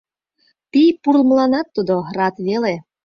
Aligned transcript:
Пий 0.71 0.89
пурлмыланат 1.01 1.67
тудо 1.75 1.95
рат 2.17 2.35
веле. 2.47 2.75